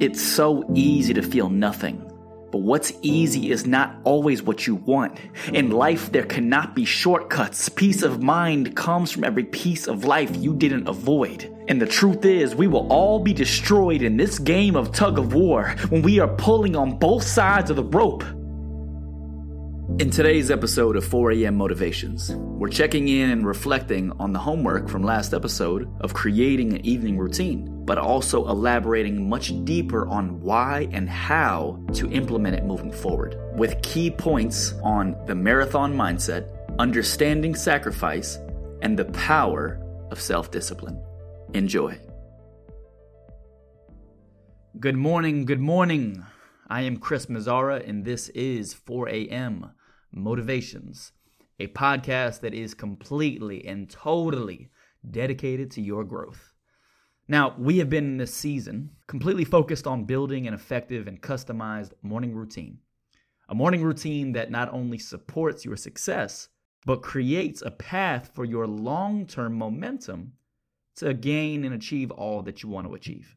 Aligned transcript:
It's 0.00 0.22
so 0.22 0.64
easy 0.76 1.12
to 1.14 1.22
feel 1.22 1.48
nothing. 1.48 2.04
But 2.52 2.58
what's 2.58 2.92
easy 3.02 3.50
is 3.50 3.66
not 3.66 3.96
always 4.04 4.44
what 4.44 4.64
you 4.64 4.76
want. 4.76 5.18
In 5.52 5.72
life, 5.72 6.12
there 6.12 6.24
cannot 6.24 6.76
be 6.76 6.84
shortcuts. 6.84 7.68
Peace 7.68 8.04
of 8.04 8.22
mind 8.22 8.76
comes 8.76 9.10
from 9.10 9.24
every 9.24 9.42
piece 9.42 9.88
of 9.88 10.04
life 10.04 10.34
you 10.36 10.54
didn't 10.54 10.86
avoid. 10.86 11.52
And 11.66 11.82
the 11.82 11.86
truth 11.86 12.24
is, 12.24 12.54
we 12.54 12.68
will 12.68 12.86
all 12.92 13.18
be 13.18 13.32
destroyed 13.32 14.02
in 14.02 14.16
this 14.16 14.38
game 14.38 14.76
of 14.76 14.92
tug 14.92 15.18
of 15.18 15.34
war 15.34 15.74
when 15.88 16.02
we 16.02 16.20
are 16.20 16.28
pulling 16.28 16.76
on 16.76 16.96
both 16.98 17.24
sides 17.24 17.68
of 17.68 17.76
the 17.76 17.82
rope. 17.82 18.24
In 19.98 20.10
today's 20.10 20.48
episode 20.48 20.94
of 20.94 21.04
4am 21.04 21.56
Motivations, 21.56 22.32
we're 22.32 22.68
checking 22.68 23.08
in 23.08 23.30
and 23.30 23.44
reflecting 23.44 24.12
on 24.20 24.32
the 24.32 24.38
homework 24.38 24.88
from 24.88 25.02
last 25.02 25.34
episode 25.34 25.92
of 26.02 26.14
creating 26.14 26.72
an 26.72 26.86
evening 26.86 27.18
routine, 27.18 27.84
but 27.84 27.98
also 27.98 28.46
elaborating 28.46 29.28
much 29.28 29.52
deeper 29.64 30.06
on 30.06 30.40
why 30.40 30.86
and 30.92 31.08
how 31.08 31.84
to 31.94 32.08
implement 32.12 32.54
it 32.54 32.62
moving 32.62 32.92
forward, 32.92 33.36
with 33.58 33.82
key 33.82 34.08
points 34.08 34.72
on 34.84 35.16
the 35.26 35.34
marathon 35.34 35.92
mindset, 35.96 36.46
understanding 36.78 37.56
sacrifice, 37.56 38.38
and 38.82 38.96
the 38.96 39.06
power 39.06 39.80
of 40.12 40.20
self 40.20 40.52
discipline. 40.52 41.02
Enjoy. 41.54 41.98
Good 44.78 44.96
morning, 44.96 45.44
good 45.44 45.60
morning. 45.60 46.24
I 46.70 46.82
am 46.82 46.98
Chris 46.98 47.26
Mazzara, 47.26 47.84
and 47.88 48.04
this 48.04 48.28
is 48.28 48.74
4 48.74 49.08
a.m. 49.08 49.72
Motivations, 50.10 51.12
a 51.58 51.66
podcast 51.68 52.40
that 52.40 52.54
is 52.54 52.72
completely 52.72 53.66
and 53.66 53.90
totally 53.90 54.70
dedicated 55.10 55.70
to 55.72 55.82
your 55.82 56.04
growth. 56.04 56.54
Now, 57.28 57.54
we 57.58 57.78
have 57.78 57.90
been 57.90 58.04
in 58.04 58.16
this 58.16 58.32
season 58.32 58.90
completely 59.06 59.44
focused 59.44 59.86
on 59.86 60.04
building 60.04 60.46
an 60.46 60.54
effective 60.54 61.06
and 61.06 61.20
customized 61.20 61.92
morning 62.02 62.34
routine. 62.34 62.78
A 63.50 63.54
morning 63.54 63.82
routine 63.82 64.32
that 64.32 64.50
not 64.50 64.72
only 64.72 64.98
supports 64.98 65.64
your 65.64 65.76
success, 65.76 66.48
but 66.86 67.02
creates 67.02 67.60
a 67.60 67.70
path 67.70 68.30
for 68.34 68.46
your 68.46 68.66
long 68.66 69.26
term 69.26 69.54
momentum 69.54 70.32
to 70.96 71.12
gain 71.12 71.64
and 71.64 71.74
achieve 71.74 72.10
all 72.10 72.40
that 72.42 72.62
you 72.62 72.70
want 72.70 72.86
to 72.86 72.94
achieve. 72.94 73.36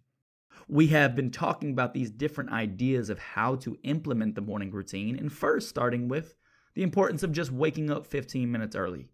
We 0.70 0.88
have 0.88 1.16
been 1.16 1.32
talking 1.32 1.72
about 1.72 1.94
these 1.94 2.12
different 2.12 2.52
ideas 2.52 3.10
of 3.10 3.20
how 3.20 3.56
to 3.58 3.78
implement 3.84 4.36
the 4.36 4.42
morning 4.42 4.72
routine, 4.72 5.17
and 5.17 5.32
first 5.32 5.67
starting 5.67 6.08
with 6.08 6.36
the 6.73 6.83
importance 6.83 7.23
of 7.23 7.31
just 7.31 7.52
waking 7.52 7.89
up 7.91 8.05
15 8.05 8.52
minutes 8.52 8.75
early. 8.75 9.08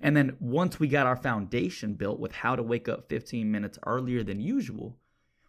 And 0.00 0.16
then 0.16 0.36
once 0.38 0.78
we 0.78 0.88
got 0.88 1.06
our 1.06 1.16
foundation 1.16 1.94
built 1.94 2.20
with 2.20 2.32
how 2.32 2.56
to 2.56 2.62
wake 2.62 2.88
up 2.88 3.08
15 3.08 3.50
minutes 3.50 3.78
earlier 3.86 4.22
than 4.22 4.40
usual, 4.40 4.96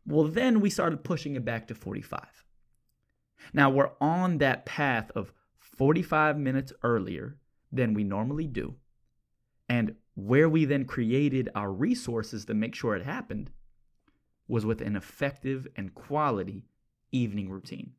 well, 0.06 0.26
then 0.26 0.62
we 0.62 0.70
started 0.70 1.04
pushing 1.04 1.36
it 1.36 1.46
back 1.46 1.68
to 1.68 1.76
45. 1.76 2.46
Now 3.54 3.70
we're 3.70 3.92
on 4.02 4.38
that 4.40 4.66
path 4.66 5.12
of 5.16 5.34
45 5.60 6.38
minutes 6.38 6.74
earlier 6.84 7.38
than 7.72 7.94
we 7.94 8.04
normally 8.04 8.48
do. 8.48 8.76
And 9.68 9.96
where 10.16 10.50
we 10.50 10.66
then 10.66 10.86
created 10.86 11.50
our 11.54 11.72
resources 11.72 12.46
to 12.46 12.54
make 12.54 12.76
sure 12.76 12.96
it 12.96 13.06
happened 13.06 13.52
was 14.48 14.66
with 14.66 14.82
an 14.82 14.96
effective 14.96 15.68
and 15.76 15.94
quality 15.94 16.66
evening 17.12 17.50
routine. 17.50 17.94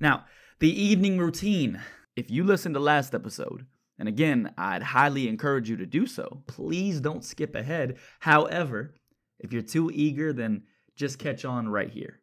Now, 0.00 0.24
the 0.58 0.70
evening 0.70 1.18
routine, 1.18 1.80
if 2.16 2.30
you 2.30 2.44
listened 2.44 2.74
to 2.74 2.80
last 2.80 3.14
episode, 3.14 3.66
and 3.98 4.08
again, 4.08 4.52
I'd 4.58 4.82
highly 4.82 5.28
encourage 5.28 5.70
you 5.70 5.76
to 5.76 5.86
do 5.86 6.06
so, 6.06 6.42
please 6.46 7.00
don't 7.00 7.24
skip 7.24 7.54
ahead. 7.54 7.98
However, 8.20 8.94
if 9.38 9.52
you're 9.52 9.62
too 9.62 9.90
eager, 9.92 10.32
then 10.32 10.62
just 10.96 11.18
catch 11.18 11.44
on 11.44 11.68
right 11.68 11.90
here. 11.90 12.20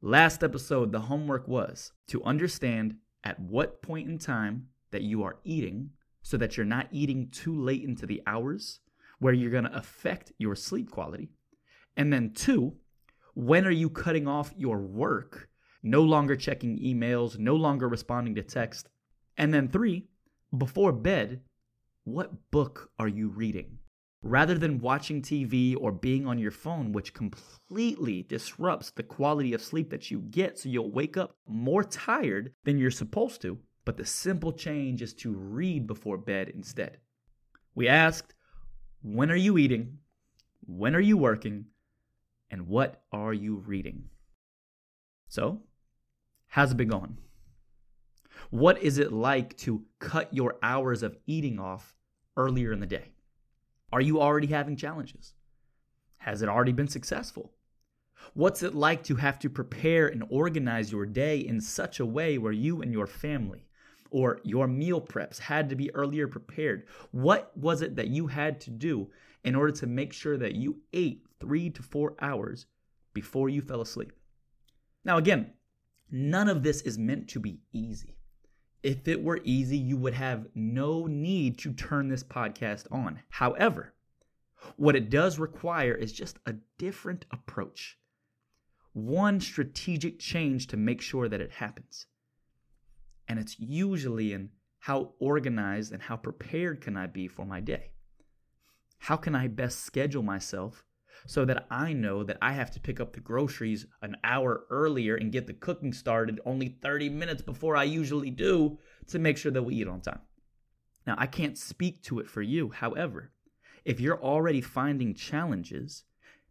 Last 0.00 0.42
episode, 0.42 0.90
the 0.90 1.00
homework 1.00 1.46
was 1.46 1.92
to 2.08 2.24
understand 2.24 2.96
at 3.24 3.38
what 3.38 3.82
point 3.82 4.08
in 4.08 4.18
time 4.18 4.68
that 4.90 5.02
you 5.02 5.22
are 5.22 5.38
eating 5.44 5.90
so 6.22 6.36
that 6.36 6.56
you're 6.56 6.66
not 6.66 6.88
eating 6.90 7.28
too 7.30 7.60
late 7.60 7.84
into 7.84 8.06
the 8.06 8.22
hours 8.26 8.80
where 9.18 9.32
you're 9.32 9.50
going 9.50 9.64
to 9.64 9.76
affect 9.76 10.32
your 10.38 10.56
sleep 10.56 10.90
quality. 10.90 11.30
And 11.96 12.12
then, 12.12 12.32
two, 12.34 12.74
when 13.34 13.66
are 13.66 13.70
you 13.70 13.88
cutting 13.88 14.26
off 14.26 14.52
your 14.56 14.78
work, 14.78 15.48
no 15.82 16.02
longer 16.02 16.36
checking 16.36 16.78
emails, 16.78 17.38
no 17.38 17.54
longer 17.54 17.88
responding 17.88 18.34
to 18.34 18.42
text, 18.42 18.88
and 19.36 19.52
then 19.52 19.68
three, 19.68 20.06
before 20.56 20.92
bed, 20.92 21.40
what 22.04 22.50
book 22.50 22.90
are 22.98 23.08
you 23.08 23.28
reading? 23.28 23.78
Rather 24.22 24.56
than 24.56 24.80
watching 24.80 25.20
TV 25.20 25.76
or 25.76 25.90
being 25.90 26.26
on 26.26 26.38
your 26.38 26.50
phone, 26.50 26.92
which 26.92 27.14
completely 27.14 28.22
disrupts 28.22 28.90
the 28.90 29.02
quality 29.02 29.52
of 29.52 29.62
sleep 29.62 29.90
that 29.90 30.10
you 30.10 30.20
get, 30.20 30.58
so 30.58 30.68
you'll 30.68 30.92
wake 30.92 31.16
up 31.16 31.36
more 31.46 31.82
tired 31.82 32.52
than 32.64 32.78
you're 32.78 32.90
supposed 32.90 33.42
to. 33.42 33.58
But 33.84 33.96
the 33.96 34.06
simple 34.06 34.52
change 34.52 35.02
is 35.02 35.12
to 35.14 35.32
read 35.32 35.86
before 35.88 36.18
bed 36.18 36.50
instead. 36.50 36.98
We 37.74 37.88
asked, 37.88 38.34
when 39.02 39.30
are 39.30 39.36
you 39.36 39.58
eating? 39.58 39.98
When 40.66 40.94
are 40.94 41.00
you 41.00 41.16
working? 41.16 41.66
And 42.50 42.68
what 42.68 43.02
are 43.10 43.32
you 43.32 43.56
reading? 43.56 44.04
So, 45.28 45.62
how's 46.46 46.72
it 46.72 46.76
been 46.76 46.88
going? 46.88 47.16
What 48.52 48.82
is 48.82 48.98
it 48.98 49.14
like 49.14 49.56
to 49.60 49.82
cut 49.98 50.28
your 50.34 50.56
hours 50.62 51.02
of 51.02 51.16
eating 51.26 51.58
off 51.58 51.96
earlier 52.36 52.70
in 52.70 52.80
the 52.80 52.86
day? 52.86 53.14
Are 53.90 54.02
you 54.02 54.20
already 54.20 54.48
having 54.48 54.76
challenges? 54.76 55.32
Has 56.18 56.42
it 56.42 56.50
already 56.50 56.72
been 56.72 56.86
successful? 56.86 57.54
What's 58.34 58.62
it 58.62 58.74
like 58.74 59.04
to 59.04 59.16
have 59.16 59.38
to 59.38 59.48
prepare 59.48 60.06
and 60.06 60.22
organize 60.28 60.92
your 60.92 61.06
day 61.06 61.38
in 61.38 61.62
such 61.62 61.98
a 61.98 62.04
way 62.04 62.36
where 62.36 62.52
you 62.52 62.82
and 62.82 62.92
your 62.92 63.06
family 63.06 63.64
or 64.10 64.38
your 64.44 64.68
meal 64.68 65.00
preps 65.00 65.38
had 65.38 65.70
to 65.70 65.74
be 65.74 65.94
earlier 65.94 66.28
prepared? 66.28 66.88
What 67.10 67.56
was 67.56 67.80
it 67.80 67.96
that 67.96 68.08
you 68.08 68.26
had 68.26 68.60
to 68.60 68.70
do 68.70 69.08
in 69.44 69.54
order 69.54 69.72
to 69.72 69.86
make 69.86 70.12
sure 70.12 70.36
that 70.36 70.56
you 70.56 70.82
ate 70.92 71.24
three 71.40 71.70
to 71.70 71.82
four 71.82 72.16
hours 72.20 72.66
before 73.14 73.48
you 73.48 73.62
fell 73.62 73.80
asleep? 73.80 74.12
Now, 75.06 75.16
again, 75.16 75.54
none 76.10 76.50
of 76.50 76.62
this 76.62 76.82
is 76.82 76.98
meant 76.98 77.28
to 77.28 77.40
be 77.40 77.62
easy. 77.72 78.18
If 78.82 79.06
it 79.06 79.22
were 79.22 79.40
easy, 79.44 79.76
you 79.76 79.96
would 79.96 80.14
have 80.14 80.48
no 80.54 81.06
need 81.06 81.58
to 81.58 81.72
turn 81.72 82.08
this 82.08 82.24
podcast 82.24 82.86
on. 82.90 83.20
However, 83.30 83.94
what 84.76 84.96
it 84.96 85.10
does 85.10 85.38
require 85.38 85.94
is 85.94 86.12
just 86.12 86.38
a 86.46 86.54
different 86.78 87.24
approach, 87.30 87.98
one 88.92 89.40
strategic 89.40 90.18
change 90.18 90.66
to 90.68 90.76
make 90.76 91.00
sure 91.00 91.28
that 91.28 91.40
it 91.40 91.52
happens. 91.52 92.06
And 93.28 93.38
it's 93.38 93.58
usually 93.58 94.32
in 94.32 94.50
how 94.80 95.12
organized 95.20 95.92
and 95.92 96.02
how 96.02 96.16
prepared 96.16 96.80
can 96.80 96.96
I 96.96 97.06
be 97.06 97.28
for 97.28 97.46
my 97.46 97.60
day? 97.60 97.92
How 98.98 99.16
can 99.16 99.34
I 99.34 99.46
best 99.46 99.80
schedule 99.80 100.22
myself 100.22 100.84
so 101.26 101.44
that 101.44 101.66
I 101.70 101.92
know 101.92 102.24
that 102.24 102.38
I 102.42 102.52
have 102.52 102.70
to 102.72 102.80
pick 102.80 103.00
up 103.00 103.12
the 103.12 103.20
groceries 103.20 103.86
an 104.02 104.16
hour 104.24 104.64
earlier 104.70 105.16
and 105.16 105.32
get 105.32 105.46
the 105.46 105.54
cooking 105.54 105.92
started 105.92 106.40
only 106.44 106.68
30 106.82 107.08
minutes 107.10 107.42
before 107.42 107.76
I 107.76 107.84
usually 107.84 108.30
do 108.30 108.78
to 109.08 109.18
make 109.18 109.36
sure 109.36 109.52
that 109.52 109.62
we 109.62 109.76
eat 109.76 109.88
on 109.88 110.00
time. 110.00 110.20
Now, 111.06 111.16
I 111.18 111.26
can't 111.26 111.58
speak 111.58 112.02
to 112.04 112.20
it 112.20 112.28
for 112.28 112.42
you. 112.42 112.70
However, 112.70 113.32
if 113.84 114.00
you're 114.00 114.22
already 114.22 114.60
finding 114.60 115.14
challenges 115.14 116.04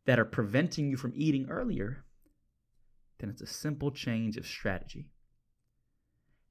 that 0.05 0.19
are 0.19 0.25
preventing 0.25 0.89
you 0.89 0.97
from 0.97 1.13
eating 1.16 1.47
earlier, 1.49 2.03
then 3.19 3.29
it's 3.29 3.41
a 3.41 3.47
simple 3.47 3.91
change 3.91 4.35
of 4.35 4.45
strategy. 4.45 5.09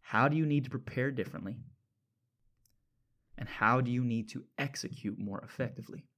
How 0.00 0.28
do 0.28 0.36
you 0.36 0.46
need 0.46 0.64
to 0.64 0.70
prepare 0.70 1.10
differently? 1.10 1.58
And 3.36 3.48
how 3.48 3.80
do 3.80 3.90
you 3.90 4.04
need 4.04 4.28
to 4.30 4.44
execute 4.58 5.18
more 5.18 5.42
effectively? 5.44 6.09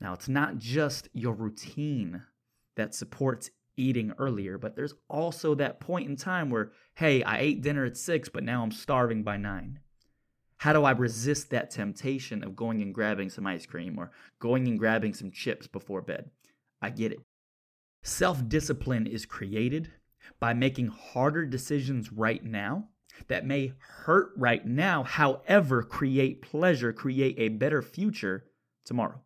Now, 0.00 0.12
it's 0.12 0.28
not 0.28 0.58
just 0.58 1.08
your 1.12 1.34
routine 1.34 2.22
that 2.76 2.94
supports 2.94 3.50
eating 3.76 4.12
earlier, 4.18 4.58
but 4.58 4.76
there's 4.76 4.94
also 5.08 5.54
that 5.54 5.80
point 5.80 6.08
in 6.08 6.16
time 6.16 6.50
where, 6.50 6.72
hey, 6.94 7.22
I 7.22 7.38
ate 7.38 7.62
dinner 7.62 7.84
at 7.84 7.96
six, 7.96 8.28
but 8.28 8.44
now 8.44 8.62
I'm 8.62 8.70
starving 8.70 9.22
by 9.22 9.36
nine. 9.36 9.80
How 10.58 10.72
do 10.72 10.84
I 10.84 10.92
resist 10.92 11.50
that 11.50 11.70
temptation 11.70 12.42
of 12.42 12.56
going 12.56 12.80
and 12.80 12.94
grabbing 12.94 13.30
some 13.30 13.46
ice 13.46 13.66
cream 13.66 13.98
or 13.98 14.12
going 14.38 14.68
and 14.68 14.78
grabbing 14.78 15.12
some 15.12 15.30
chips 15.30 15.66
before 15.66 16.00
bed? 16.00 16.30
I 16.80 16.90
get 16.90 17.12
it. 17.12 17.20
Self 18.02 18.48
discipline 18.48 19.06
is 19.06 19.26
created 19.26 19.90
by 20.40 20.54
making 20.54 20.88
harder 20.88 21.44
decisions 21.44 22.12
right 22.12 22.42
now 22.42 22.88
that 23.28 23.46
may 23.46 23.72
hurt 23.78 24.32
right 24.36 24.64
now, 24.66 25.02
however, 25.02 25.82
create 25.82 26.42
pleasure, 26.42 26.92
create 26.92 27.36
a 27.38 27.48
better 27.48 27.82
future 27.82 28.44
tomorrow 28.84 29.23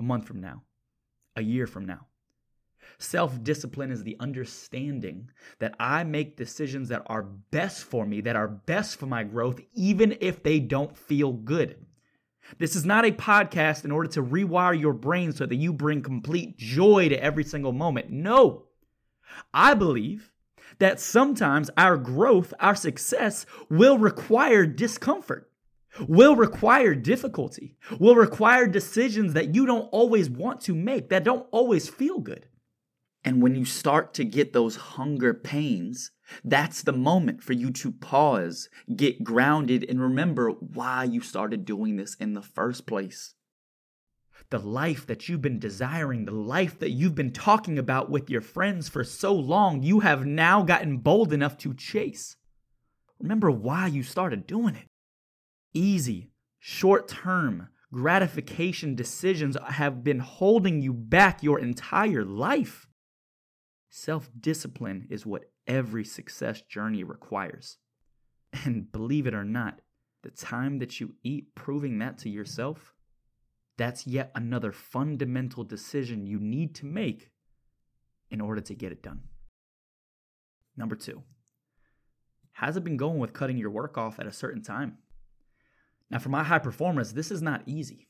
a 0.00 0.02
month 0.02 0.26
from 0.26 0.40
now, 0.40 0.62
a 1.36 1.42
year 1.42 1.66
from 1.66 1.84
now. 1.84 2.06
Self 2.98 3.42
discipline 3.42 3.90
is 3.90 4.02
the 4.02 4.16
understanding 4.18 5.30
that 5.58 5.74
I 5.78 6.02
make 6.04 6.36
decisions 6.36 6.88
that 6.88 7.02
are 7.06 7.22
best 7.22 7.84
for 7.84 8.04
me, 8.04 8.20
that 8.22 8.36
are 8.36 8.48
best 8.48 8.98
for 8.98 9.06
my 9.06 9.22
growth, 9.22 9.60
even 9.74 10.16
if 10.20 10.42
they 10.42 10.58
don't 10.58 10.96
feel 10.96 11.32
good. 11.32 11.76
This 12.58 12.74
is 12.74 12.84
not 12.84 13.04
a 13.04 13.12
podcast 13.12 13.84
in 13.84 13.92
order 13.92 14.08
to 14.10 14.22
rewire 14.22 14.78
your 14.78 14.92
brain 14.92 15.32
so 15.32 15.46
that 15.46 15.54
you 15.54 15.72
bring 15.72 16.02
complete 16.02 16.56
joy 16.56 17.08
to 17.08 17.22
every 17.22 17.44
single 17.44 17.72
moment. 17.72 18.10
No. 18.10 18.64
I 19.54 19.74
believe 19.74 20.32
that 20.78 21.00
sometimes 21.00 21.70
our 21.76 21.96
growth, 21.96 22.52
our 22.58 22.74
success 22.74 23.46
will 23.68 23.98
require 23.98 24.66
discomfort, 24.66 25.49
will 26.06 26.36
require 26.36 26.94
difficulty, 26.94 27.76
will 27.98 28.14
require 28.14 28.66
decisions 28.66 29.32
that 29.34 29.54
you 29.54 29.66
don't 29.66 29.88
always 29.92 30.30
want 30.30 30.60
to 30.62 30.74
make, 30.74 31.08
that 31.08 31.24
don't 31.24 31.46
always 31.50 31.88
feel 31.88 32.20
good. 32.20 32.46
And 33.24 33.42
when 33.42 33.54
you 33.54 33.64
start 33.64 34.14
to 34.14 34.24
get 34.24 34.52
those 34.52 34.76
hunger 34.76 35.34
pains, 35.34 36.10
that's 36.44 36.82
the 36.82 36.92
moment 36.92 37.42
for 37.42 37.52
you 37.52 37.70
to 37.72 37.92
pause, 37.92 38.68
get 38.96 39.24
grounded, 39.24 39.84
and 39.88 40.00
remember 40.00 40.50
why 40.50 41.04
you 41.04 41.20
started 41.20 41.64
doing 41.64 41.96
this 41.96 42.14
in 42.14 42.32
the 42.34 42.42
first 42.42 42.86
place 42.86 43.34
the 44.50 44.58
life 44.58 45.06
that 45.06 45.28
you've 45.28 45.42
been 45.42 45.58
desiring, 45.58 46.24
the 46.24 46.32
life 46.32 46.78
that 46.80 46.90
you've 46.90 47.14
been 47.14 47.32
talking 47.32 47.78
about 47.78 48.10
with 48.10 48.28
your 48.28 48.40
friends 48.40 48.88
for 48.88 49.04
so 49.04 49.32
long, 49.32 49.82
you 49.82 50.00
have 50.00 50.26
now 50.26 50.62
gotten 50.62 50.98
bold 50.98 51.32
enough 51.32 51.56
to 51.58 51.72
chase. 51.72 52.36
Remember 53.20 53.50
why 53.50 53.86
you 53.86 54.02
started 54.02 54.46
doing 54.46 54.74
it. 54.74 54.89
Easy, 55.72 56.30
short 56.58 57.08
term 57.08 57.68
gratification 57.92 58.94
decisions 58.94 59.56
have 59.68 60.04
been 60.04 60.20
holding 60.20 60.80
you 60.80 60.92
back 60.92 61.42
your 61.42 61.58
entire 61.58 62.24
life. 62.24 62.86
Self 63.88 64.30
discipline 64.38 65.06
is 65.10 65.26
what 65.26 65.50
every 65.66 66.04
success 66.04 66.62
journey 66.62 67.04
requires. 67.04 67.78
And 68.64 68.90
believe 68.90 69.26
it 69.26 69.34
or 69.34 69.44
not, 69.44 69.80
the 70.22 70.30
time 70.30 70.80
that 70.80 71.00
you 71.00 71.14
eat 71.22 71.54
proving 71.54 71.98
that 71.98 72.18
to 72.18 72.28
yourself 72.28 72.94
that's 73.80 74.06
yet 74.06 74.30
another 74.34 74.72
fundamental 74.72 75.64
decision 75.64 76.26
you 76.26 76.38
need 76.38 76.74
to 76.74 76.84
make 76.84 77.30
in 78.30 78.38
order 78.38 78.60
to 78.60 78.74
get 78.74 78.92
it 78.92 79.02
done. 79.02 79.22
Number 80.76 80.94
two, 80.94 81.22
how's 82.52 82.76
it 82.76 82.84
been 82.84 82.98
going 82.98 83.18
with 83.18 83.32
cutting 83.32 83.56
your 83.56 83.70
work 83.70 83.96
off 83.96 84.20
at 84.20 84.26
a 84.26 84.32
certain 84.32 84.60
time? 84.62 84.98
Now, 86.10 86.18
for 86.18 86.28
my 86.28 86.42
high 86.42 86.58
performers, 86.58 87.12
this 87.12 87.30
is 87.30 87.40
not 87.40 87.62
easy. 87.66 88.08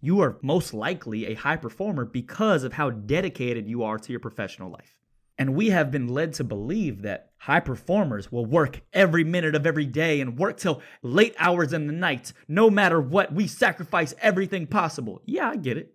You 0.00 0.20
are 0.20 0.38
most 0.42 0.74
likely 0.74 1.26
a 1.26 1.34
high 1.34 1.56
performer 1.56 2.04
because 2.04 2.64
of 2.64 2.72
how 2.72 2.90
dedicated 2.90 3.68
you 3.68 3.82
are 3.84 3.98
to 3.98 4.10
your 4.10 4.20
professional 4.20 4.70
life. 4.70 4.96
And 5.38 5.54
we 5.54 5.70
have 5.70 5.90
been 5.90 6.08
led 6.08 6.34
to 6.34 6.44
believe 6.44 7.02
that 7.02 7.30
high 7.38 7.60
performers 7.60 8.30
will 8.30 8.46
work 8.46 8.82
every 8.92 9.24
minute 9.24 9.54
of 9.54 9.66
every 9.66 9.86
day 9.86 10.20
and 10.20 10.38
work 10.38 10.56
till 10.56 10.82
late 11.02 11.34
hours 11.38 11.72
in 11.72 11.86
the 11.86 11.92
night. 11.92 12.32
No 12.48 12.70
matter 12.70 13.00
what, 13.00 13.32
we 13.32 13.46
sacrifice 13.46 14.14
everything 14.20 14.66
possible. 14.66 15.22
Yeah, 15.24 15.48
I 15.48 15.56
get 15.56 15.76
it. 15.76 15.94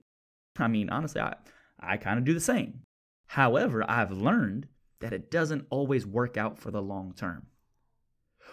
I 0.58 0.68
mean, 0.68 0.90
honestly, 0.90 1.22
I, 1.22 1.36
I 1.80 1.98
kind 1.98 2.18
of 2.18 2.26
do 2.26 2.34
the 2.34 2.40
same. 2.40 2.82
However, 3.28 3.84
I've 3.90 4.12
learned 4.12 4.68
that 5.00 5.14
it 5.14 5.30
doesn't 5.30 5.68
always 5.70 6.06
work 6.06 6.38
out 6.38 6.58
for 6.58 6.72
the 6.72 6.82
long 6.82 7.14
term. 7.14 7.48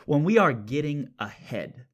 When 0.04 0.24
we 0.24 0.36
are 0.36 0.52
getting 0.52 1.08
ahead 1.18 1.86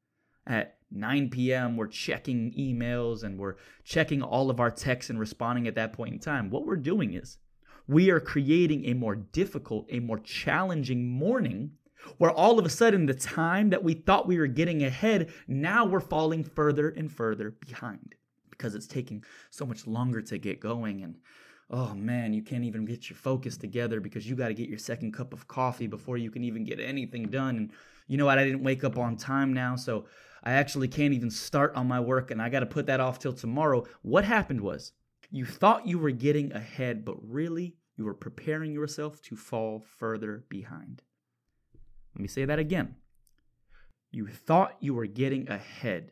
at 0.45 0.77
9 0.91 1.29
p.m., 1.29 1.77
we're 1.77 1.87
checking 1.87 2.51
emails 2.53 3.23
and 3.23 3.39
we're 3.39 3.55
checking 3.83 4.21
all 4.21 4.49
of 4.49 4.59
our 4.59 4.71
texts 4.71 5.09
and 5.09 5.19
responding 5.19 5.67
at 5.67 5.75
that 5.75 5.93
point 5.93 6.13
in 6.13 6.19
time. 6.19 6.49
What 6.49 6.65
we're 6.65 6.75
doing 6.75 7.13
is 7.13 7.37
we 7.87 8.09
are 8.09 8.19
creating 8.19 8.85
a 8.85 8.93
more 8.93 9.15
difficult, 9.15 9.85
a 9.89 9.99
more 9.99 10.19
challenging 10.19 11.07
morning 11.07 11.71
where 12.17 12.31
all 12.31 12.57
of 12.57 12.65
a 12.65 12.69
sudden 12.69 13.05
the 13.05 13.13
time 13.13 13.69
that 13.69 13.83
we 13.83 13.93
thought 13.93 14.27
we 14.27 14.37
were 14.37 14.47
getting 14.47 14.83
ahead, 14.83 15.31
now 15.47 15.85
we're 15.85 15.99
falling 15.99 16.43
further 16.43 16.89
and 16.89 17.11
further 17.11 17.51
behind 17.51 18.15
because 18.49 18.75
it's 18.75 18.87
taking 18.87 19.23
so 19.49 19.65
much 19.65 19.87
longer 19.87 20.21
to 20.21 20.37
get 20.37 20.59
going. 20.59 21.03
And 21.03 21.17
oh 21.69 21.93
man, 21.93 22.33
you 22.33 22.41
can't 22.41 22.63
even 22.63 22.85
get 22.85 23.09
your 23.09 23.17
focus 23.17 23.57
together 23.57 23.99
because 23.99 24.27
you 24.27 24.35
got 24.35 24.49
to 24.49 24.53
get 24.53 24.69
your 24.69 24.77
second 24.77 25.13
cup 25.13 25.33
of 25.33 25.47
coffee 25.47 25.87
before 25.87 26.17
you 26.17 26.31
can 26.31 26.43
even 26.43 26.63
get 26.63 26.79
anything 26.79 27.23
done. 27.23 27.57
And 27.57 27.71
you 28.07 28.17
know 28.17 28.25
what? 28.25 28.37
I 28.37 28.43
didn't 28.43 28.63
wake 28.63 28.83
up 28.83 28.97
on 28.97 29.15
time 29.15 29.53
now, 29.53 29.75
so 29.75 30.05
I 30.43 30.53
actually 30.53 30.87
can't 30.87 31.13
even 31.13 31.29
start 31.29 31.75
on 31.75 31.87
my 31.87 31.99
work 31.99 32.31
and 32.31 32.41
I 32.41 32.49
got 32.49 32.61
to 32.61 32.65
put 32.65 32.87
that 32.87 32.99
off 32.99 33.19
till 33.19 33.33
tomorrow. 33.33 33.85
What 34.01 34.25
happened 34.25 34.61
was 34.61 34.93
you 35.29 35.45
thought 35.45 35.87
you 35.87 35.99
were 35.99 36.11
getting 36.11 36.51
ahead, 36.51 37.05
but 37.05 37.15
really 37.21 37.75
you 37.95 38.05
were 38.05 38.13
preparing 38.13 38.73
yourself 38.73 39.21
to 39.23 39.35
fall 39.35 39.79
further 39.79 40.45
behind. 40.49 41.03
Let 42.15 42.21
me 42.21 42.27
say 42.27 42.45
that 42.45 42.59
again. 42.59 42.95
You 44.11 44.27
thought 44.27 44.77
you 44.79 44.93
were 44.93 45.05
getting 45.05 45.47
ahead, 45.47 46.11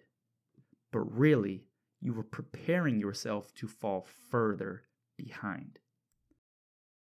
but 0.92 1.02
really 1.02 1.66
you 2.00 2.14
were 2.14 2.24
preparing 2.24 3.00
yourself 3.00 3.54
to 3.56 3.68
fall 3.68 4.08
further 4.30 4.84
behind. 5.18 5.80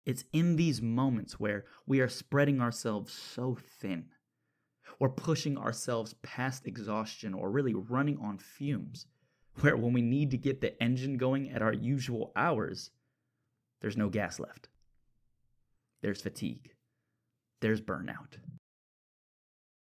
It's 0.05 0.23
in 0.31 0.55
these 0.55 0.81
moments 0.81 1.39
where 1.39 1.65
we 1.85 1.99
are 1.99 2.07
spreading 2.07 2.61
ourselves 2.61 3.13
so 3.13 3.57
thin, 3.79 4.05
or 4.99 5.09
pushing 5.09 5.57
ourselves 5.57 6.15
past 6.23 6.65
exhaustion, 6.65 7.33
or 7.33 7.51
really 7.51 7.73
running 7.73 8.17
on 8.19 8.37
fumes, 8.37 9.05
where 9.59 9.77
when 9.77 9.93
we 9.93 10.01
need 10.01 10.31
to 10.31 10.37
get 10.37 10.61
the 10.61 10.81
engine 10.81 11.17
going 11.17 11.49
at 11.51 11.61
our 11.61 11.73
usual 11.73 12.31
hours, 12.35 12.91
there's 13.81 13.97
no 13.97 14.09
gas 14.09 14.39
left 14.39 14.69
there's 16.01 16.21
fatigue, 16.21 16.73
there's 17.59 17.81
burnout. 17.81 18.37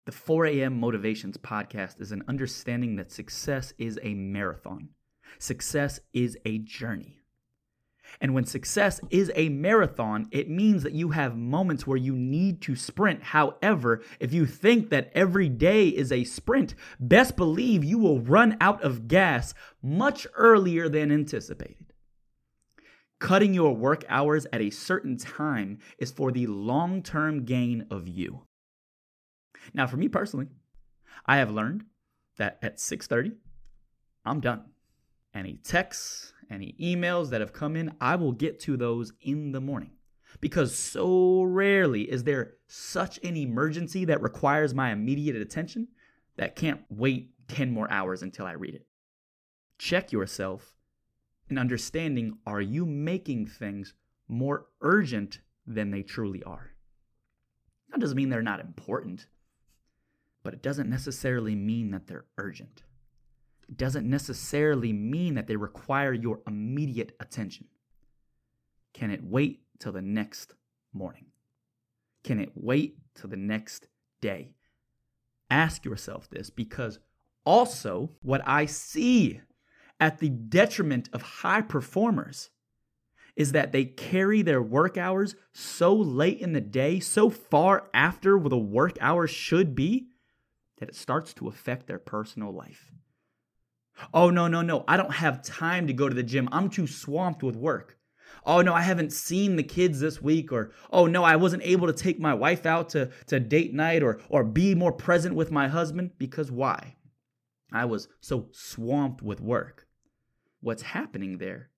The 0.06 0.12
4 0.12 0.48
a.m. 0.48 0.80
Motivations 0.80 1.38
podcast 1.38 2.02
is 2.02 2.12
an 2.12 2.24
understanding 2.28 2.96
that 2.96 3.12
success 3.12 3.74
is 3.78 4.00
a 4.02 4.16
marathon, 4.16 4.90
success 5.38 6.00
is 6.14 6.38
a 6.46 6.58
journey. 6.58 7.19
And 8.22 8.34
when 8.34 8.46
success 8.46 9.00
is 9.10 9.32
a 9.36 9.50
marathon, 9.50 10.28
it 10.32 10.50
means 10.50 10.84
that 10.84 10.94
you 10.94 11.10
have 11.10 11.38
moments 11.38 11.88
where 11.88 11.98
you 11.98 12.16
need 12.16 12.62
to 12.64 12.76
sprint. 12.76 13.24
However, 13.24 14.02
if 14.20 14.34
you 14.34 14.46
think 14.46 14.90
that 14.90 15.12
every 15.14 15.50
day 15.50 15.88
is 15.88 16.12
a 16.12 16.24
sprint, 16.24 16.76
best 17.00 17.36
believe 17.36 17.84
you 17.84 17.98
will 17.98 18.20
run 18.20 18.58
out 18.60 18.82
of 18.84 19.08
gas 19.08 19.54
much 19.82 20.28
earlier 20.36 20.90
than 20.90 21.12
anticipated. 21.12 21.94
Cutting 23.20 23.54
your 23.54 23.76
work 23.76 24.06
hours 24.08 24.48
at 24.54 24.62
a 24.62 24.70
certain 24.70 25.18
time 25.18 25.80
is 25.98 26.12
for 26.12 26.32
the 26.32 26.48
long 26.48 27.04
term 27.04 27.44
gain 27.44 27.86
of 27.92 28.08
you. 28.08 28.44
Now, 29.74 29.88
for 29.88 29.98
me 29.98 30.08
personally, 30.08 30.48
I 31.26 31.38
have 31.38 31.52
learned 31.52 31.84
that 32.38 32.60
at 32.62 32.80
6:30, 32.80 33.34
I'm 34.26 34.40
done. 34.40 34.72
Any 35.34 35.58
texts, 35.58 36.34
any 36.50 36.76
emails 36.80 37.30
that 37.30 37.42
have 37.42 37.54
come 37.54 37.76
in, 37.76 37.96
I 38.02 38.16
will 38.16 38.32
get 38.32 38.60
to 38.62 38.78
those 38.78 39.14
in 39.22 39.52
the 39.52 39.62
morning. 39.62 39.92
Because 40.42 40.76
so 40.76 41.44
rarely 41.44 42.04
is 42.04 42.24
there 42.24 42.56
such 42.68 43.20
an 43.24 43.36
emergency 43.36 44.06
that 44.06 44.22
requires 44.22 44.74
my 44.74 44.92
immediate 44.92 45.36
attention 45.36 45.88
that 46.38 46.56
can't 46.56 46.82
wait 46.90 47.32
10 47.48 47.72
more 47.72 47.92
hours 47.92 48.22
until 48.22 48.46
I 48.46 48.54
read 48.54 48.76
it. 48.76 48.86
Check 49.78 50.12
yourself 50.12 50.76
in 51.50 51.58
understanding 51.58 52.38
are 52.46 52.62
you 52.62 52.86
making 52.86 53.48
things 53.48 53.94
more 54.28 54.68
urgent 54.82 55.40
than 55.66 55.92
they 55.92 56.04
truly 56.04 56.44
are? 56.44 56.72
That 57.90 58.00
doesn't 58.00 58.18
mean 58.18 58.30
they're 58.30 58.42
not 58.42 58.60
important, 58.60 59.28
but 60.44 60.54
it 60.54 60.62
doesn't 60.62 60.90
necessarily 60.90 61.56
mean 61.56 61.92
that 61.92 62.08
they're 62.08 62.26
urgent. 62.38 62.84
Doesn't 63.76 64.10
necessarily 64.10 64.94
mean 64.94 65.36
that 65.36 65.48
they 65.48 65.56
require 65.56 66.14
your 66.14 66.42
immediate 66.48 67.16
attention. 67.20 67.68
Can 68.94 69.12
it 69.12 69.24
wait 69.24 69.62
till 69.80 69.92
the 69.92 70.02
next 70.02 70.54
morning? 70.94 71.28
Can 72.24 72.40
it 72.40 72.52
wait 72.56 72.98
till 73.16 73.30
the 73.30 73.38
next 73.38 73.88
day? 74.22 74.54
Ask 75.50 75.86
yourself 75.86 76.30
this 76.30 76.50
because 76.50 77.00
also 77.46 78.12
what 78.22 78.42
I 78.46 78.66
see 78.66 79.42
at 80.00 80.20
the 80.20 80.30
detriment 80.30 81.10
of 81.14 81.22
high 81.22 81.62
performers 81.62 82.50
is 83.36 83.52
that 83.54 83.72
they 83.72 83.86
carry 83.86 84.42
their 84.42 84.62
work 84.62 84.98
hours 84.98 85.36
so 85.54 85.94
late 85.94 86.40
in 86.40 86.54
the 86.54 86.62
day, 86.62 87.00
so 87.00 87.30
far 87.30 87.90
after 87.94 88.38
the 88.40 88.58
work 88.58 88.98
hours 89.00 89.30
should 89.30 89.76
be, 89.76 90.08
that 90.80 90.90
it 90.90 90.96
starts 90.96 91.34
to 91.34 91.48
affect 91.48 91.88
their 91.88 92.00
personal 92.00 92.54
life. 92.54 92.92
Oh, 94.14 94.30
no, 94.30 94.48
no, 94.48 94.62
no. 94.62 94.84
I 94.88 94.98
don't 94.98 95.14
have 95.14 95.44
time 95.44 95.88
to 95.88 95.94
go 95.94 96.10
to 96.10 96.16
the 96.16 96.24
gym. 96.24 96.50
I'm 96.52 96.70
too 96.70 96.88
swamped 96.88 97.44
with 97.44 97.56
work. 97.56 97.98
Oh, 98.46 98.62
no, 98.62 98.74
I 98.74 98.82
haven't 98.82 99.12
seen 99.12 99.56
the 99.56 99.64
kids 99.64 100.00
this 100.00 100.22
week. 100.22 100.52
Or, 100.52 100.72
oh, 100.92 101.06
no, 101.06 101.24
I 101.24 101.36
wasn't 101.36 101.64
able 101.64 101.88
to 101.88 101.94
take 101.94 102.20
my 102.20 102.34
wife 102.34 102.66
out 102.66 102.90
to, 102.90 103.12
to 103.28 103.40
date 103.40 103.74
night 103.74 104.02
or, 104.02 104.20
or 104.30 104.44
be 104.44 104.76
more 104.76 104.94
present 104.94 105.36
with 105.36 105.52
my 105.52 105.68
husband. 105.68 106.12
Because 106.18 106.52
why? 106.52 106.96
I 107.72 107.86
was 107.86 108.08
so 108.22 108.48
swamped 108.52 109.22
with 109.22 109.42
work. 109.42 109.88
What's 110.62 110.82
happening 110.82 111.38
there 111.38 111.70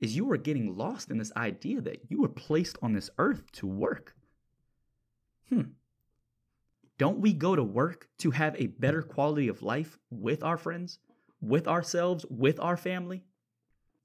is 0.00 0.16
you 0.16 0.30
are 0.30 0.36
getting 0.36 0.76
lost 0.76 1.10
in 1.10 1.18
this 1.18 1.32
idea 1.36 1.80
that 1.80 2.02
you 2.08 2.20
were 2.20 2.28
placed 2.28 2.76
on 2.82 2.92
this 2.92 3.10
earth 3.18 3.50
to 3.52 3.66
work. 3.66 4.14
Hmm. 5.48 5.62
Don't 6.98 7.20
we 7.20 7.32
go 7.32 7.56
to 7.56 7.62
work 7.62 8.08
to 8.18 8.30
have 8.30 8.54
a 8.56 8.68
better 8.68 9.02
quality 9.02 9.48
of 9.48 9.62
life 9.62 9.98
with 10.10 10.44
our 10.44 10.56
friends? 10.56 10.98
With 11.44 11.68
ourselves, 11.68 12.24
with 12.28 12.58
our 12.60 12.76
family? 12.76 13.24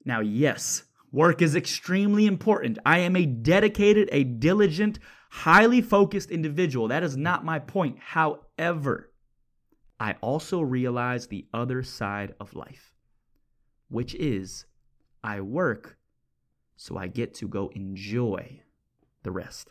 Now, 0.05 0.19
yes, 0.19 0.83
work 1.11 1.41
is 1.41 1.55
extremely 1.55 2.25
important. 2.25 2.79
I 2.85 2.99
am 2.99 3.15
a 3.15 3.25
dedicated, 3.25 4.09
a 4.11 4.23
diligent, 4.23 4.99
highly 5.29 5.81
focused 5.81 6.31
individual. 6.31 6.87
That 6.87 7.03
is 7.03 7.17
not 7.17 7.45
my 7.45 7.59
point. 7.59 7.99
However, 7.99 9.11
I 9.99 10.15
also 10.21 10.61
realize 10.61 11.27
the 11.27 11.47
other 11.53 11.83
side 11.83 12.33
of 12.39 12.55
life, 12.55 12.93
which 13.89 14.15
is 14.15 14.65
I 15.23 15.41
work 15.41 15.97
so 16.79 16.97
I 16.97 17.07
get 17.07 17.33
to 17.35 17.47
go 17.49 17.69
enjoy 17.75 18.61
the 19.23 19.31
rest. 19.31 19.69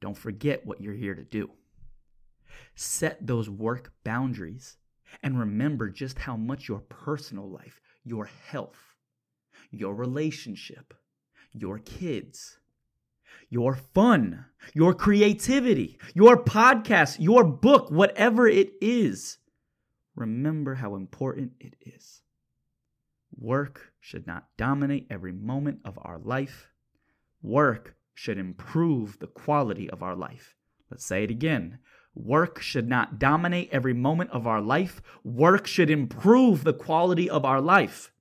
Don't 0.00 0.16
forget 0.16 0.64
what 0.64 0.80
you're 0.80 0.94
here 0.94 1.16
to 1.16 1.24
do. 1.24 1.50
Set 2.76 3.26
those 3.26 3.50
work 3.50 3.92
boundaries 4.04 4.76
and 5.22 5.38
remember 5.38 5.88
just 5.88 6.18
how 6.18 6.36
much 6.36 6.68
your 6.68 6.80
personal 6.80 7.48
life, 7.48 7.80
your 8.04 8.30
health, 8.48 8.96
your 9.70 9.94
relationship, 9.94 10.94
your 11.52 11.78
kids, 11.78 12.58
your 13.48 13.74
fun, 13.74 14.44
your 14.74 14.94
creativity, 14.94 15.98
your 16.14 16.42
podcast, 16.42 17.16
your 17.18 17.44
book, 17.44 17.90
whatever 17.90 18.46
it 18.46 18.72
is, 18.80 19.38
remember 20.14 20.74
how 20.76 20.94
important 20.94 21.52
it 21.60 21.74
is. 21.82 22.22
Work 23.36 23.92
should 24.00 24.26
not 24.26 24.48
dominate 24.56 25.06
every 25.10 25.32
moment 25.32 25.80
of 25.84 25.98
our 26.02 26.18
life. 26.18 26.68
Work 27.42 27.96
should 28.14 28.38
improve 28.38 29.18
the 29.18 29.26
quality 29.26 29.88
of 29.88 30.02
our 30.02 30.14
life. 30.14 30.54
Let's 30.90 31.06
say 31.06 31.24
it 31.24 31.30
again. 31.30 31.78
Work 32.24 32.60
should 32.60 32.88
not 32.88 33.18
dominate 33.18 33.70
every 33.72 33.94
moment 33.94 34.30
of 34.30 34.46
our 34.46 34.60
life. 34.60 35.00
Work 35.24 35.66
should 35.66 35.88
improve 35.88 36.64
the 36.64 36.74
quality 36.74 37.30
of 37.30 37.44
our 37.44 37.60
life. 37.60 38.12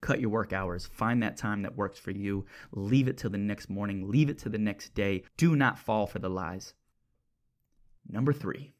Cut 0.00 0.20
your 0.20 0.30
work 0.30 0.52
hours. 0.52 0.86
Find 0.86 1.22
that 1.22 1.36
time 1.36 1.62
that 1.62 1.76
works 1.76 1.98
for 1.98 2.10
you. 2.10 2.46
Leave 2.72 3.06
it 3.06 3.16
till 3.16 3.30
the 3.30 3.38
next 3.38 3.70
morning. 3.70 4.08
Leave 4.08 4.28
it 4.28 4.38
to 4.38 4.48
the 4.48 4.58
next 4.58 4.94
day. 4.94 5.22
Do 5.36 5.54
not 5.54 5.78
fall 5.78 6.06
for 6.06 6.18
the 6.18 6.30
lies. 6.30 6.74
Number 8.08 8.32
three. 8.32 8.74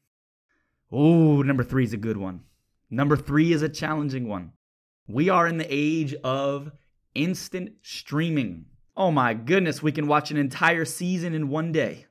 Oh, 0.91 1.41
number 1.41 1.63
three 1.63 1.83
is 1.83 1.93
a 1.93 1.97
good 1.97 2.17
one. 2.17 2.41
Number 2.89 3.15
three 3.15 3.53
is 3.53 3.61
a 3.61 3.69
challenging 3.69 4.27
one. 4.27 4.53
We 5.07 5.29
are 5.29 5.47
in 5.47 5.57
the 5.57 5.67
age 5.69 6.13
of 6.15 6.71
instant 7.15 7.73
streaming. 7.81 8.65
Oh 8.97 9.11
my 9.11 9.33
goodness, 9.33 9.81
we 9.81 9.91
can 9.91 10.07
watch 10.07 10.31
an 10.31 10.37
entire 10.37 10.85
season 10.85 11.33
in 11.33 11.49
one 11.49 11.71
day. 11.71 12.07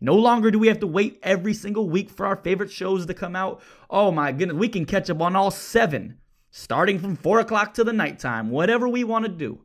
No 0.00 0.14
longer 0.14 0.50
do 0.50 0.58
we 0.58 0.68
have 0.68 0.80
to 0.80 0.86
wait 0.86 1.18
every 1.22 1.54
single 1.54 1.88
week 1.88 2.10
for 2.10 2.26
our 2.26 2.36
favorite 2.36 2.70
shows 2.70 3.06
to 3.06 3.14
come 3.14 3.34
out. 3.34 3.62
Oh 3.88 4.10
my 4.10 4.32
goodness, 4.32 4.56
we 4.56 4.68
can 4.68 4.84
catch 4.84 5.08
up 5.08 5.22
on 5.22 5.34
all 5.34 5.50
seven, 5.50 6.18
starting 6.50 6.98
from 6.98 7.16
4 7.16 7.40
o'clock 7.40 7.74
to 7.74 7.84
the 7.84 7.92
nighttime, 7.92 8.50
whatever 8.50 8.88
we 8.88 9.04
want 9.04 9.24
to 9.24 9.30
do. 9.30 9.62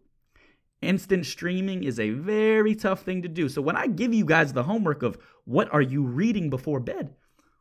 Instant 0.81 1.25
streaming 1.25 1.83
is 1.83 1.99
a 1.99 2.09
very 2.09 2.73
tough 2.73 3.03
thing 3.03 3.21
to 3.21 3.27
do. 3.27 3.49
So 3.49 3.61
when 3.61 3.75
I 3.75 3.85
give 3.87 4.13
you 4.13 4.25
guys 4.25 4.53
the 4.53 4.63
homework 4.63 5.03
of 5.03 5.17
what 5.45 5.71
are 5.71 5.81
you 5.81 6.03
reading 6.03 6.49
before 6.49 6.79
bed, 6.79 7.13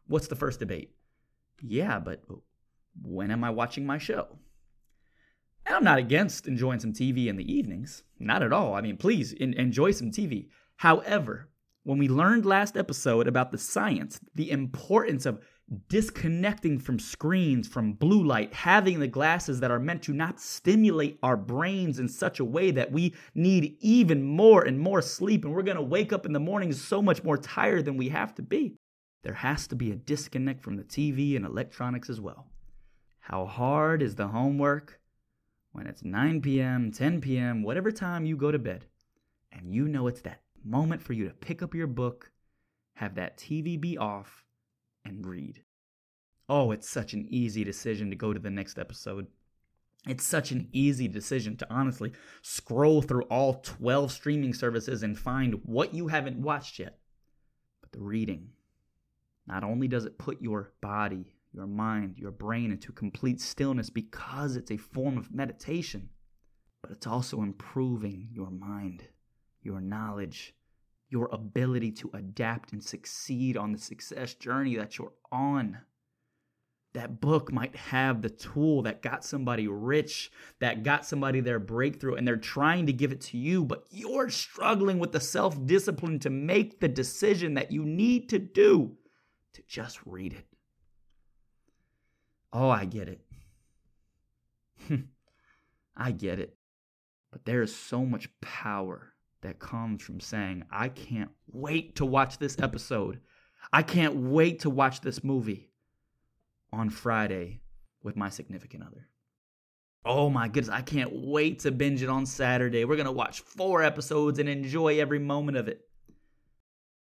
what's 0.07 0.29
the 0.29 0.37
first 0.37 0.59
debate? 0.59 0.95
Yeah, 1.63 1.99
but 1.99 2.23
when 3.03 3.31
am 3.31 3.45
I 3.45 3.51
watching 3.51 3.85
my 3.85 3.99
show? 3.99 4.39
And 5.67 5.77
I'm 5.77 5.85
not 5.85 5.99
against 5.99 6.49
enjoying 6.49 6.81
some 6.81 6.95
TV 6.95 7.27
in 7.27 7.37
the 7.37 7.53
evenings. 7.53 8.05
Not 8.19 8.43
at 8.43 8.55
all. 8.55 8.75
I 8.75 8.81
mean, 8.81 8.97
please 8.97 9.35
enjoy 9.35 9.91
some 9.91 10.11
TV. 10.11 10.49
However, 10.77 11.50
when 11.85 11.99
we 11.99 12.09
learned 12.09 12.45
last 12.45 12.77
episode 12.77 13.27
about 13.27 13.53
the 13.53 13.59
science, 13.59 14.21
the 14.35 14.51
importance 14.51 15.27
of 15.27 15.41
disconnecting 15.89 16.79
from 16.79 16.99
screens, 16.99 17.69
from 17.69 17.93
blue 17.93 18.25
light, 18.25 18.53
having 18.53 18.99
the 18.99 19.07
glasses 19.07 19.61
that 19.61 19.71
are 19.71 19.79
meant 19.79 20.03
to 20.03 20.13
not 20.13 20.41
stimulate 20.41 21.19
our 21.23 21.37
brains 21.37 21.99
in 21.99 22.09
such 22.09 22.41
a 22.41 22.45
way 22.45 22.71
that 22.73 22.91
we 22.91 23.15
need 23.35 23.77
even 23.81 24.23
more 24.23 24.63
and 24.65 24.81
more 24.81 25.01
sleep, 25.01 25.45
and 25.45 25.55
we're 25.55 25.63
gonna 25.63 25.81
wake 25.81 26.13
up 26.13 26.27
in 26.27 26.33
the 26.33 26.41
morning 26.41 26.73
so 26.73 27.01
much 27.01 27.23
more 27.23 27.39
tired 27.39 27.85
than 27.85 27.97
we 27.97 28.09
have 28.09 28.35
to 28.35 28.43
be. 28.43 28.77
There 29.23 29.35
has 29.35 29.67
to 29.69 29.77
be 29.77 29.93
a 29.93 29.97
disconnect 29.97 30.63
from 30.63 30.77
the 30.77 30.85
TV 30.85 31.37
and 31.37 31.45
electronics 31.45 32.11
as 32.11 32.21
well. 32.21 32.47
How 33.21 33.47
hard 33.47 34.03
is 34.03 34.17
the 34.17 34.29
homework? 34.29 35.01
when 35.73 35.87
it's 35.87 36.05
9 36.05 36.41
p.m., 36.43 36.91
10 36.91 37.21
p.m., 37.21 37.63
whatever 37.63 37.91
time 37.91 38.27
you 38.27 38.37
go 38.37 38.51
to 38.51 38.59
bed, 38.59 38.87
and 39.53 39.73
you 39.73 39.87
know 39.87 40.07
it's 40.07 40.23
that 40.23 40.41
moment 40.65 41.03
for 41.03 41.13
you 41.13 41.27
to 41.29 41.35
pick 41.35 41.63
up 41.63 41.75
your 41.75 41.87
book, 41.87 42.31
have 42.95 43.15
that 43.15 43.37
TV 43.37 43.81
be 43.81 43.97
off, 43.97 44.45
and 45.05 45.27
read. 45.27 45.63
Oh, 46.49 46.71
it's 46.71 46.89
such 46.89 47.13
an 47.13 47.27
easy 47.31 47.65
decision 47.65 48.11
to 48.11 48.17
go 48.17 48.33
to 48.33 48.41
the 48.41 48.51
next 48.51 48.79
episode. 48.79 49.27
It's 50.07 50.25
such 50.25 50.51
an 50.51 50.69
easy 50.73 51.09
decision 51.09 51.57
to 51.59 51.67
honestly 51.73 52.13
scroll 52.43 53.03
through 53.03 53.25
all 53.25 53.55
12 53.55 54.11
streaming 54.11 54.55
services 54.55 55.03
and 55.03 55.19
find 55.19 55.61
what 55.65 55.95
you 55.95 56.09
haven't 56.09 56.41
watched 56.41 56.79
yet. 56.79 56.99
But 57.83 57.93
the 57.93 58.01
reading, 58.01 58.51
not 59.47 59.63
only 59.63 59.89
does 59.89 60.07
it 60.07 60.19
put 60.19 60.41
your 60.41 60.73
body 60.81 61.35
your 61.53 61.67
mind, 61.67 62.17
your 62.17 62.31
brain 62.31 62.71
into 62.71 62.93
complete 62.93 63.41
stillness 63.41 63.91
because 63.91 64.57
it's 64.57 64.71
a 64.71 64.77
form 64.77 65.19
of 65.19 65.35
meditation. 65.35 66.09
But 66.83 66.93
it's 66.93 67.07
also 67.07 67.43
improving 67.43 68.29
your 68.33 68.51
mind, 68.51 69.05
your 69.63 69.81
knowledge, 69.81 70.55
your 71.09 71.29
ability 71.33 71.93
to 71.93 72.11
adapt 72.15 72.73
and 72.73 72.83
succeed 72.83 73.57
on 73.57 73.73
the 73.73 73.79
success 73.79 74.35
journey 74.35 74.77
that 74.77 74.99
you're 74.99 75.13
on. 75.31 75.79
That 76.93 77.21
book 77.21 77.53
might 77.53 77.77
have 77.77 78.21
the 78.21 78.31
tool 78.31 78.83
that 78.83 79.03
got 79.03 79.25
somebody 79.25 79.69
rich, 79.69 80.33
that 80.59 80.83
got 80.83 81.07
somebody 81.07 81.41
their 81.41 81.61
breakthrough, 81.61 82.15
and 82.15 82.27
they're 82.27 82.37
trying 82.37 82.87
to 82.87 82.93
give 82.93 83.13
it 83.13 83.21
to 83.23 83.39
you, 83.39 83.65
but 83.65 83.85
you're 83.91 84.29
struggling 84.29 84.99
with 84.99 85.13
the 85.13 85.21
self 85.21 85.65
discipline 85.67 86.19
to 86.21 86.31
make 86.31 86.81
the 86.81 86.89
decision 86.89 87.55
that 87.55 87.71
you 87.71 87.85
need 87.85 88.29
to 88.31 88.41
do 88.41 88.97
to 89.53 89.63
just 89.69 90.01
read 90.05 90.33
it. 90.33 90.47
Oh, 92.53 92.69
I 92.69 92.85
get 92.85 93.09
it. 93.09 93.21
I 95.97 96.11
get 96.11 96.41
it. 96.41 96.57
But 97.31 97.45
there 97.45 97.63
is 97.63 97.75
so 97.75 98.05
much 98.05 98.29
power 98.41 99.13
that 99.43 99.59
comes 99.59 100.03
from 100.03 100.21
saying, 100.21 100.65
I 100.71 100.89
can't 100.89 101.31
wait 101.51 101.97
to 101.97 102.05
watch 102.05 102.39
this 102.39 102.59
episode. 102.59 103.21
I 103.73 103.83
can't 103.83 104.17
wait 104.17 104.61
to 104.61 104.71
watch 104.71 105.01
this 105.01 105.23
movie 105.25 105.71
on 106.73 106.91
Friday 106.91 107.61
with 108.03 108.17
my 108.17 108.29
significant 108.29 108.85
other. 108.85 109.09
Oh 110.05 110.31
my 110.31 110.49
goodness, 110.49 110.75
I 110.75 110.81
can't 110.81 111.13
wait 111.13 111.61
to 111.61 111.71
binge 111.71 112.03
it 112.03 112.09
on 112.09 112.25
Saturday. 112.25 112.85
We're 112.85 112.97
going 112.97 113.07
to 113.07 113.13
watch 113.13 113.41
four 113.41 113.83
episodes 113.83 114.39
and 114.39 114.49
enjoy 114.49 114.99
every 114.99 115.19
moment 115.19 115.59
of 115.59 115.69
it. 115.69 115.83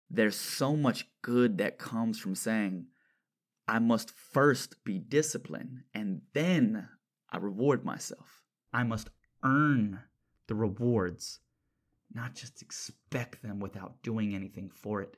There's 0.09 0.35
so 0.35 0.75
much 0.75 1.07
good 1.21 1.59
that 1.59 1.79
comes 1.79 2.19
from 2.19 2.35
saying, 2.35 2.87
I 3.65 3.79
must 3.79 4.11
first 4.11 4.83
be 4.83 4.99
disciplined 4.99 5.83
and 5.93 6.21
then 6.33 6.89
I 7.29 7.37
reward 7.37 7.85
myself. 7.85 8.43
I 8.73 8.83
must 8.83 9.09
earn 9.43 10.01
the 10.47 10.55
rewards, 10.55 11.39
not 12.13 12.35
just 12.35 12.61
expect 12.61 13.41
them 13.41 13.59
without 13.59 14.01
doing 14.03 14.35
anything 14.35 14.69
for 14.69 15.01
it. 15.01 15.17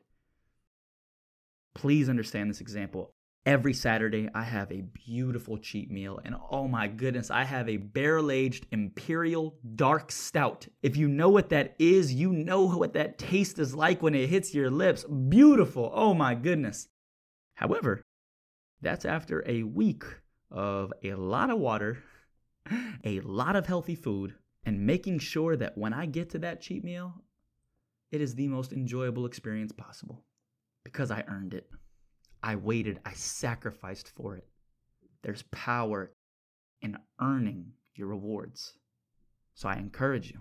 Please 1.76 2.10
understand 2.10 2.50
this 2.50 2.62
example. 2.62 3.14
Every 3.46 3.74
Saturday, 3.74 4.30
I 4.34 4.44
have 4.44 4.72
a 4.72 4.84
beautiful 5.06 5.58
cheat 5.58 5.92
meal, 5.92 6.20
and 6.24 6.34
oh 6.50 6.66
my 6.68 6.88
goodness, 6.88 7.30
I 7.30 7.44
have 7.44 7.68
a 7.68 7.76
barrel 7.76 8.32
aged 8.32 8.68
Imperial 8.72 9.58
Dark 9.76 10.14
Stout. 10.14 10.66
If 10.82 10.96
you 10.96 11.10
know 11.10 11.28
what 11.28 11.50
that 11.50 11.76
is, 11.78 12.14
you 12.14 12.32
know 12.32 12.66
what 12.66 12.94
that 12.94 13.18
taste 13.18 13.60
is 13.60 13.76
like 13.76 14.02
when 14.02 14.16
it 14.16 14.30
hits 14.30 14.54
your 14.54 14.70
lips. 14.70 15.04
Beautiful, 15.04 15.92
oh 15.94 16.14
my 16.14 16.36
goodness. 16.36 16.88
However, 17.56 18.02
that's 18.82 19.04
after 19.04 19.44
a 19.46 19.64
week 19.64 20.06
of 20.50 20.94
a 21.04 21.14
lot 21.16 21.50
of 21.50 21.60
water, 21.60 22.02
a 23.04 23.20
lot 23.22 23.58
of 23.58 23.66
healthy 23.66 23.96
food, 23.96 24.36
and 24.66 24.86
making 24.86 25.20
sure 25.20 25.56
that 25.56 25.78
when 25.78 25.94
I 25.94 26.06
get 26.06 26.30
to 26.32 26.40
that 26.40 26.62
cheat 26.62 26.84
meal, 26.84 27.14
it 28.12 28.22
is 28.22 28.36
the 28.36 28.48
most 28.48 28.72
enjoyable 28.72 29.26
experience 29.26 29.72
possible 29.72 30.24
because 30.84 31.12
I 31.12 31.24
earned 31.28 31.54
it. 31.54 31.70
I 32.42 32.56
waited, 32.56 33.00
I 33.06 33.14
sacrificed 33.14 34.10
for 34.16 34.36
it. 34.36 34.48
There's 35.24 35.44
power 35.44 36.12
in 36.82 36.98
earning 37.20 37.72
your 37.96 38.08
rewards. 38.08 38.74
So 39.56 39.70
I 39.70 39.76
encourage 39.76 40.32
you. 40.32 40.40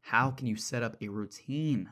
How 0.00 0.30
can 0.30 0.46
you 0.46 0.56
set 0.56 0.82
up 0.82 0.96
a 1.00 1.08
routine 1.08 1.88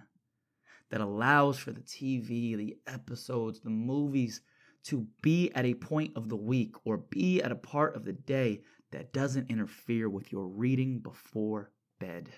that 0.90 1.00
allows 1.00 1.58
for 1.58 1.72
the 1.72 1.80
TV, 1.80 2.56
the 2.56 2.76
episodes, 2.86 3.60
the 3.60 3.70
movies 3.70 4.40
to 4.84 5.06
be 5.22 5.50
at 5.54 5.64
a 5.64 5.74
point 5.74 6.12
of 6.16 6.28
the 6.28 6.36
week 6.36 6.74
or 6.84 6.98
be 6.98 7.42
at 7.42 7.50
a 7.50 7.56
part 7.56 7.96
of 7.96 8.04
the 8.04 8.12
day 8.12 8.60
that 8.94 9.12
doesn't 9.12 9.50
interfere 9.50 10.08
with 10.08 10.30
your 10.30 10.46
reading 10.46 11.00
before 11.00 11.72
bed. 11.98 12.30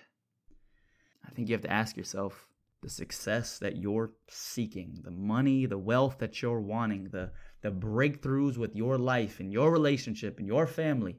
I 1.26 1.30
think 1.30 1.48
you 1.48 1.54
have 1.54 1.62
to 1.62 1.72
ask 1.72 1.96
yourself 1.96 2.48
the 2.82 2.88
success 2.88 3.58
that 3.58 3.76
you're 3.76 4.12
seeking, 4.28 5.00
the 5.04 5.10
money, 5.10 5.66
the 5.66 5.78
wealth 5.78 6.18
that 6.18 6.40
you're 6.40 6.60
wanting, 6.60 7.10
the 7.10 7.30
the 7.60 7.70
breakthroughs 7.70 8.56
with 8.56 8.74
your 8.74 8.96
life 8.96 9.38
and 9.38 9.52
your 9.52 9.70
relationship 9.70 10.38
and 10.38 10.46
your 10.46 10.66
family, 10.66 11.18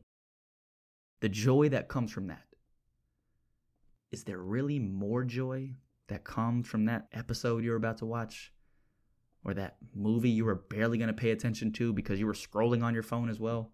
the 1.19 1.29
joy 1.29 1.69
that 1.69 1.87
comes 1.87 2.11
from 2.11 2.27
that. 2.27 2.45
Is 4.11 4.23
there 4.23 4.39
really 4.39 4.79
more 4.79 5.23
joy 5.23 5.75
that 6.07 6.23
comes 6.23 6.67
from 6.67 6.85
that 6.85 7.07
episode 7.11 7.63
you're 7.63 7.75
about 7.75 7.97
to 7.97 8.05
watch? 8.05 8.53
Or 9.43 9.53
that 9.53 9.77
movie 9.93 10.29
you 10.29 10.45
were 10.45 10.55
barely 10.55 10.97
going 10.97 11.09
to 11.09 11.13
pay 11.13 11.31
attention 11.31 11.71
to 11.73 11.93
because 11.93 12.19
you 12.19 12.25
were 12.25 12.33
scrolling 12.33 12.83
on 12.83 12.93
your 12.93 13.03
phone 13.03 13.29
as 13.29 13.39
well? 13.39 13.71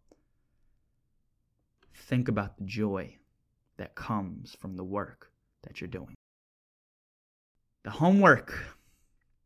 Think 1.93 2.27
about 2.27 2.57
the 2.57 2.63
joy 2.63 3.17
that 3.77 3.95
comes 3.95 4.55
from 4.59 4.75
the 4.75 4.83
work 4.83 5.31
that 5.63 5.81
you're 5.81 5.87
doing. 5.87 6.15
The 7.83 7.91
homework 7.91 8.53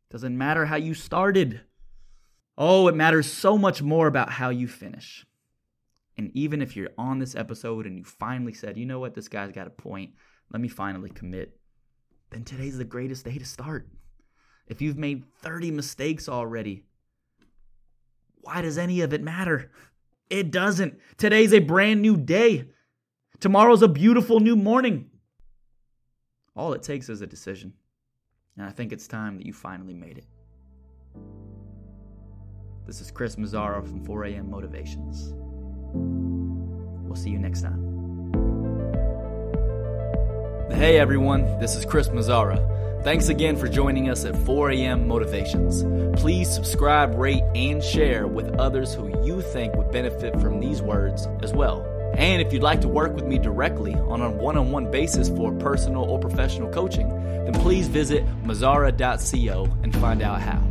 doesn't 0.10 0.38
matter 0.38 0.66
how 0.66 0.76
you 0.76 0.94
started. 0.94 1.62
Oh, 2.58 2.88
it 2.88 2.96
matters 2.96 3.32
so 3.32 3.58
much 3.58 3.82
more 3.82 4.08
about 4.08 4.32
how 4.32 4.50
you 4.50 4.68
finish. 4.68 5.26
And 6.18 6.32
even 6.34 6.62
if 6.62 6.76
you're 6.76 6.90
on 6.98 7.20
this 7.20 7.36
episode 7.36 7.86
and 7.86 7.98
you 7.98 8.04
finally 8.04 8.54
said, 8.54 8.78
you 8.78 8.86
know 8.86 9.00
what, 9.00 9.14
this 9.14 9.28
guy's 9.28 9.52
got 9.52 9.68
a 9.68 9.72
point, 9.72 10.12
let 10.52 10.62
me 10.62 10.68
finally 10.68 11.10
commit, 11.10 11.60
then 12.32 12.44
today's 12.44 12.78
the 12.78 12.84
greatest 12.84 13.26
day 13.26 13.38
to 13.38 13.46
start. 13.46 13.88
If 14.68 14.82
you've 14.82 14.98
made 14.98 15.26
30 15.42 15.72
mistakes 15.72 16.28
already, 16.28 16.84
why 18.42 18.62
does 18.62 18.78
any 18.78 19.02
of 19.02 19.14
it 19.14 19.22
matter? 19.22 19.72
It 20.30 20.52
doesn't. 20.52 21.00
Today's 21.18 21.54
a 21.54 21.60
brand 21.60 22.02
new 22.02 22.18
day. 22.18 22.66
Tomorrow's 23.40 23.82
a 23.82 23.88
beautiful 23.88 24.40
new 24.40 24.56
morning. 24.56 25.10
All 26.56 26.74
it 26.74 26.84
takes 26.84 27.08
is 27.08 27.22
a 27.22 27.28
decision. 27.28 27.74
And 28.58 28.66
I 28.66 28.72
think 28.72 28.92
it's 28.92 29.08
time 29.08 29.38
that 29.38 29.46
you 29.46 29.54
finally 29.54 29.94
made 29.94 30.18
it. 30.18 30.26
This 32.86 33.00
is 33.02 33.12
Chris 33.12 33.36
Mazzara 33.36 33.84
from 33.84 34.06
4am 34.06 34.50
Motivations. 34.50 35.34
We'll 37.06 37.16
see 37.16 37.30
you 37.30 37.40
next 37.40 37.62
time. 37.62 37.84
Hey 40.72 40.98
everyone, 41.00 41.60
this 41.60 41.76
is 41.76 41.86
Chris 41.86 42.10
Mazzara. 42.10 42.87
Thanks 43.04 43.30
again 43.30 43.56
for 43.56 43.70
joining 43.70 44.10
us 44.10 44.26
at 44.26 44.34
4am 44.34 45.06
Motivations. 45.06 45.84
Please 46.20 46.54
subscribe, 46.54 47.16
rate, 47.16 47.44
and 47.56 47.82
share 47.82 48.28
with 48.28 48.54
others 48.60 48.94
who 48.94 49.24
you 49.26 49.42
think 49.42 49.74
would 49.76 49.92
benefit 49.92 50.38
from 50.42 50.60
these 50.60 50.82
words 50.82 51.26
as 51.42 51.54
well. 51.54 51.86
And 52.18 52.42
if 52.42 52.52
you'd 52.52 52.64
like 52.64 52.82
to 52.82 52.88
work 52.88 53.14
with 53.14 53.26
me 53.26 53.38
directly 53.38 53.94
on 53.94 54.22
a 54.22 54.30
one 54.30 54.58
on 54.58 54.72
one 54.72 54.92
basis 54.92 55.30
for 55.30 55.54
personal 55.54 56.04
or 56.04 56.20
professional 56.20 56.70
coaching, 56.70 57.08
then 57.46 57.54
please 57.54 57.88
visit 57.88 58.26
mazzara.co 58.44 59.70
and 59.84 59.96
find 59.96 60.22
out 60.22 60.42
how. 60.42 60.62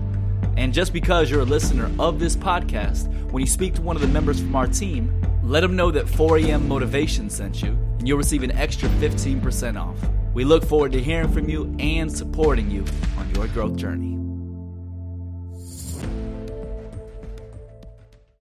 And 0.59 0.75
just 0.75 0.92
because 0.92 1.30
you're 1.30 1.42
a 1.42 1.45
listener 1.45 1.90
of 1.99 2.18
this 2.18 2.37
podcast, 2.37 3.11
when 3.30 3.40
you 3.40 3.47
speak 3.47 3.75
to 3.75 3.83
one 3.83 3.97
of 3.97 4.02
the 4.02 4.09
members 4.09 4.40
from 4.40 4.54
our 4.56 4.66
team, 4.66 5.12
let 5.42 5.61
them 5.61 5.76
know 5.76 5.90
that 5.90 6.06
4am 6.06 6.66
Motivation 6.66 7.30
sent 7.30 7.62
you, 7.62 7.71
and 7.99 8.06
you'll 8.06 8.18
receive 8.18 8.42
an 8.42 8.52
extra 8.52 8.88
15% 8.88 9.80
off. 9.80 9.99
We 10.37 10.45
look 10.45 10.66
forward 10.66 10.93
to 10.93 11.02
hearing 11.02 11.33
from 11.33 11.49
you 11.49 11.75
and 11.78 12.14
supporting 12.14 12.71
you 12.71 12.85
on 13.16 13.35
your 13.35 13.47
growth 13.49 13.75
journey. 13.75 14.25